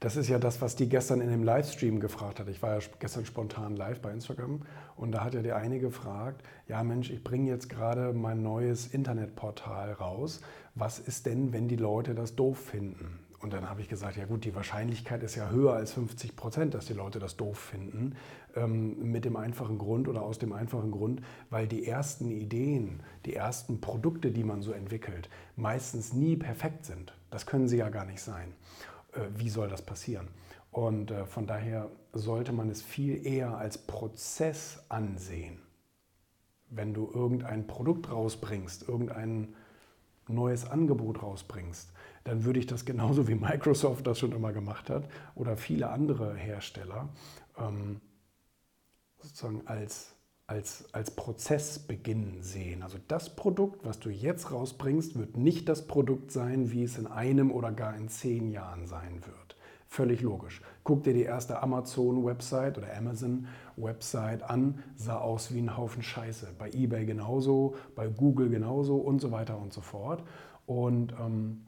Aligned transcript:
Das 0.00 0.14
ist 0.14 0.28
ja 0.28 0.38
das, 0.38 0.62
was 0.62 0.76
die 0.76 0.88
gestern 0.88 1.20
in 1.20 1.28
dem 1.28 1.42
Livestream 1.42 1.98
gefragt 1.98 2.38
hat. 2.38 2.48
Ich 2.48 2.62
war 2.62 2.78
ja 2.78 2.86
gestern 3.00 3.26
spontan 3.26 3.74
live 3.74 4.00
bei 4.00 4.12
Instagram 4.12 4.62
und 4.94 5.10
da 5.10 5.24
hat 5.24 5.34
ja 5.34 5.42
die 5.42 5.50
eine 5.50 5.80
gefragt, 5.80 6.44
ja 6.68 6.84
Mensch, 6.84 7.10
ich 7.10 7.24
bringe 7.24 7.50
jetzt 7.50 7.68
gerade 7.68 8.12
mein 8.12 8.40
neues 8.40 8.86
Internetportal 8.86 9.92
raus. 9.92 10.40
Was 10.76 11.00
ist 11.00 11.26
denn, 11.26 11.52
wenn 11.52 11.66
die 11.66 11.76
Leute 11.76 12.14
das 12.14 12.36
doof 12.36 12.58
finden? 12.58 13.18
Und 13.40 13.52
dann 13.52 13.68
habe 13.68 13.80
ich 13.80 13.88
gesagt, 13.88 14.16
ja 14.16 14.24
gut, 14.24 14.44
die 14.44 14.54
Wahrscheinlichkeit 14.54 15.22
ist 15.22 15.34
ja 15.36 15.50
höher 15.50 15.72
als 15.72 15.92
50 15.92 16.36
Prozent, 16.36 16.74
dass 16.74 16.86
die 16.86 16.92
Leute 16.92 17.18
das 17.18 17.36
doof 17.36 17.58
finden. 17.58 18.14
Ähm, 18.56 19.10
mit 19.12 19.24
dem 19.24 19.36
einfachen 19.36 19.78
Grund 19.78 20.08
oder 20.08 20.22
aus 20.22 20.38
dem 20.38 20.52
einfachen 20.52 20.90
Grund, 20.90 21.22
weil 21.50 21.66
die 21.68 21.86
ersten 21.86 22.30
Ideen, 22.30 23.00
die 23.26 23.34
ersten 23.34 23.80
Produkte, 23.80 24.30
die 24.32 24.42
man 24.42 24.62
so 24.62 24.72
entwickelt, 24.72 25.28
meistens 25.56 26.12
nie 26.12 26.36
perfekt 26.36 26.84
sind. 26.84 27.14
Das 27.30 27.46
können 27.46 27.68
sie 27.68 27.76
ja 27.76 27.90
gar 27.90 28.04
nicht 28.04 28.20
sein. 28.20 28.54
Äh, 29.18 29.28
wie 29.38 29.48
soll 29.48 29.68
das 29.68 29.82
passieren? 29.82 30.28
Und 30.70 31.10
äh, 31.10 31.26
von 31.26 31.46
daher 31.46 31.90
sollte 32.12 32.52
man 32.52 32.70
es 32.70 32.82
viel 32.82 33.26
eher 33.26 33.56
als 33.56 33.78
Prozess 33.78 34.84
ansehen. 34.88 35.58
Wenn 36.70 36.94
du 36.94 37.10
irgendein 37.12 37.66
Produkt 37.66 38.10
rausbringst, 38.10 38.88
irgendein 38.88 39.54
neues 40.28 40.66
Angebot 40.66 41.22
rausbringst, 41.22 41.92
dann 42.24 42.44
würde 42.44 42.58
ich 42.58 42.66
das 42.66 42.84
genauso 42.84 43.26
wie 43.26 43.34
Microsoft 43.34 44.06
das 44.06 44.18
schon 44.18 44.32
immer 44.32 44.52
gemacht 44.52 44.90
hat 44.90 45.08
oder 45.34 45.56
viele 45.56 45.88
andere 45.88 46.34
Hersteller 46.34 47.08
ähm, 47.56 48.02
sozusagen 49.18 49.66
als, 49.66 50.14
als, 50.48 50.86
als 50.92 51.10
Prozessbeginn 51.10 52.38
sehen. 52.42 52.82
Also 52.82 52.96
das 53.06 53.36
Produkt, 53.36 53.84
was 53.84 54.00
du 54.00 54.08
jetzt 54.08 54.50
rausbringst, 54.50 55.18
wird 55.18 55.36
nicht 55.36 55.68
das 55.68 55.86
Produkt 55.86 56.32
sein, 56.32 56.72
wie 56.72 56.82
es 56.82 56.96
in 56.96 57.06
einem 57.06 57.52
oder 57.52 57.70
gar 57.70 57.94
in 57.94 58.08
zehn 58.08 58.50
Jahren 58.50 58.86
sein 58.86 59.20
wird. 59.26 59.56
Völlig 59.88 60.22
logisch. 60.22 60.62
Guck 60.84 61.04
dir 61.04 61.12
die 61.12 61.22
erste 61.22 61.62
Amazon-Website 61.62 62.78
oder 62.78 62.96
Amazon-Website 62.96 64.42
an, 64.42 64.82
sah 64.96 65.18
aus 65.18 65.52
wie 65.52 65.60
ein 65.60 65.76
Haufen 65.76 66.02
Scheiße. 66.02 66.54
Bei 66.58 66.70
eBay 66.70 67.04
genauso, 67.04 67.74
bei 67.94 68.08
Google 68.08 68.48
genauso 68.48 68.96
und 68.96 69.20
so 69.20 69.30
weiter 69.30 69.58
und 69.58 69.74
so 69.74 69.82
fort. 69.82 70.24
Und 70.64 71.12
ähm, 71.20 71.62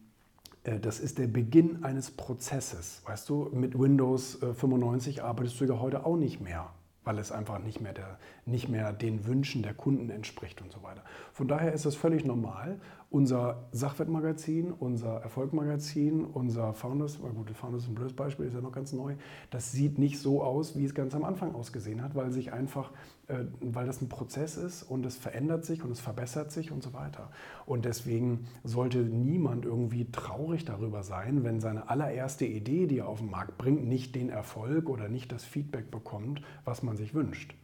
äh, 0.64 0.80
das 0.80 1.00
ist 1.00 1.18
der 1.18 1.26
Beginn 1.26 1.84
eines 1.84 2.10
Prozesses. 2.10 3.02
Weißt 3.04 3.28
du, 3.28 3.50
mit 3.52 3.78
Windows 3.78 4.38
95 4.40 5.18
äh, 5.18 5.20
arbeitest 5.20 5.60
du 5.60 5.66
ja 5.66 5.78
heute 5.78 6.06
auch 6.06 6.16
nicht 6.16 6.40
mehr, 6.40 6.70
weil 7.04 7.18
es 7.18 7.32
einfach 7.32 7.58
nicht 7.58 7.80
mehr, 7.80 7.92
der, 7.92 8.18
nicht 8.44 8.68
mehr 8.68 8.92
den 8.92 9.26
Wünschen 9.26 9.62
der 9.62 9.74
Kunden 9.74 10.10
entspricht 10.10 10.60
und 10.60 10.70
so 10.70 10.82
weiter. 10.82 11.02
Von 11.32 11.48
daher 11.48 11.72
ist 11.72 11.86
es 11.86 11.96
völlig 11.96 12.24
normal. 12.24 12.78
Unser 13.10 13.68
Sachwertmagazin, 13.72 14.70
unser 14.70 15.16
Erfolgmagazin, 15.16 16.24
unser 16.24 16.74
Founders, 16.74 17.18
gut, 17.18 17.50
Founders 17.50 17.82
ist 17.82 17.88
ein 17.88 17.94
blödes 17.94 18.14
Beispiel, 18.14 18.46
ist 18.46 18.54
ja 18.54 18.60
noch 18.60 18.70
ganz 18.70 18.92
neu, 18.92 19.16
das 19.50 19.72
sieht 19.72 19.98
nicht 19.98 20.20
so 20.20 20.42
aus, 20.42 20.76
wie 20.76 20.84
es 20.84 20.94
ganz 20.94 21.14
am 21.14 21.24
Anfang 21.24 21.54
ausgesehen 21.54 22.02
hat, 22.02 22.14
weil 22.14 22.30
sich 22.30 22.52
einfach 22.52 22.92
äh, 23.30 23.44
weil 23.60 23.86
das 23.86 24.02
ein 24.02 24.08
Prozess 24.08 24.56
ist 24.56 24.82
und 24.82 25.06
es 25.06 25.16
verändert 25.16 25.64
sich 25.64 25.84
und 25.84 25.92
es 25.92 26.00
verbessert 26.00 26.50
sich 26.50 26.72
und 26.72 26.82
so 26.82 26.92
weiter. 26.94 27.30
Und 27.64 27.84
deswegen 27.84 28.46
sollte 28.64 28.98
niemand 28.98 29.64
irgendwie 29.64 30.10
traurig 30.10 30.64
darüber 30.64 31.04
sein, 31.04 31.44
wenn 31.44 31.60
seine 31.60 31.88
allererste 31.88 32.44
Idee, 32.44 32.88
die 32.88 32.98
er 32.98 33.08
auf 33.08 33.20
den 33.20 33.30
Markt 33.30 33.56
bringt, 33.56 33.86
nicht 33.86 34.16
den 34.16 34.30
Erfolg 34.30 34.88
oder 34.88 35.08
nicht 35.08 35.30
das 35.30 35.44
Feedback 35.44 35.92
bekommt, 35.92 36.42
was 36.64 36.82
man 36.82 36.89
sich 36.96 37.14
wünscht. 37.14 37.54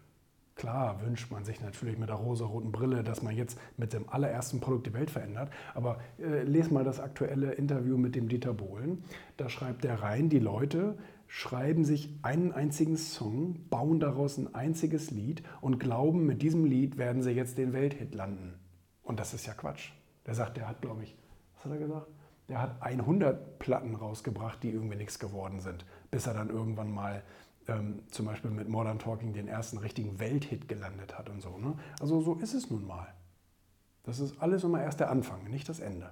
Klar 0.57 1.03
wünscht 1.03 1.31
man 1.31 1.45
sich 1.45 1.61
natürlich 1.61 1.99
mit 1.99 2.09
der 2.09 2.17
rosa-roten 2.17 2.73
Brille, 2.73 3.05
dass 3.05 3.23
man 3.23 3.37
jetzt 3.37 3.59
mit 3.77 3.93
dem 3.93 4.09
allerersten 4.09 4.59
Produkt 4.59 4.87
die 4.87 4.95
Welt 4.95 5.11
verändert. 5.11 5.51
Aber 5.75 6.01
äh, 6.19 6.45
lese 6.45 6.73
mal 6.73 6.83
das 6.83 6.99
aktuelle 6.99 7.53
Interview 7.53 7.99
mit 7.99 8.15
dem 8.15 8.29
Dieter 8.29 8.55
Bohlen. 8.55 9.05
Da 9.37 9.51
schreibt 9.51 9.85
er 9.85 10.03
rein, 10.03 10.31
die 10.31 10.39
Leute 10.39 10.97
schreiben 11.29 11.85
sich 11.85 12.19
einen 12.23 12.53
einzigen 12.53 12.97
Song, 12.97 13.69
bauen 13.69 14.01
daraus 14.01 14.39
ein 14.39 14.55
einziges 14.55 15.11
Lied 15.11 15.43
und 15.61 15.79
glauben, 15.79 16.25
mit 16.25 16.41
diesem 16.41 16.65
Lied 16.65 16.97
werden 16.97 17.23
sie 17.23 17.33
jetzt 17.33 17.59
den 17.59 17.75
Welthit 17.75 18.15
landen. 18.15 18.55
Und 19.03 19.21
das 19.21 19.35
ist 19.35 19.45
ja 19.45 19.53
Quatsch. 19.53 19.91
Der 20.25 20.35
sagt, 20.35 20.57
der 20.57 20.69
hat, 20.69 20.81
glaube 20.81 21.03
ich, 21.03 21.17
was 21.55 21.65
hat 21.65 21.73
er 21.73 21.79
gesagt? 21.79 22.07
Der 22.49 22.63
hat 22.63 22.81
100 22.81 23.59
Platten 23.59 23.95
rausgebracht, 23.95 24.63
die 24.63 24.71
irgendwie 24.71 24.97
nichts 24.97 25.19
geworden 25.19 25.61
sind, 25.61 25.85
bis 26.11 26.27
er 26.27 26.35
dann 26.35 26.49
irgendwann 26.49 26.93
mal 26.93 27.23
ähm, 27.69 28.03
zum 28.11 28.27
Beispiel 28.27 28.51
mit 28.51 28.69
Modern 28.69 28.99
Talking 28.99 29.33
den 29.33 29.49
ersten 29.49 29.79
richtigen 29.79 30.19
Welthit 30.19 30.69
gelandet 30.69 31.19
hat 31.19 31.29
und 31.29 31.41
so. 31.43 31.57
Ne? 31.59 31.75
Also 32.01 32.21
so 32.21 32.35
ist 32.35 32.55
es 32.55 32.71
nun 32.71 32.87
mal. 32.87 33.09
Das 34.05 34.21
ist 34.21 34.41
alles 34.41 34.63
immer 34.65 34.83
erst 34.83 35.01
der 35.01 35.11
Anfang, 35.11 35.51
nicht 35.51 35.69
das 35.69 35.81
Ende. 35.81 36.11